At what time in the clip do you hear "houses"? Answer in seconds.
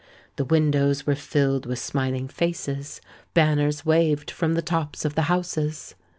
5.29-5.93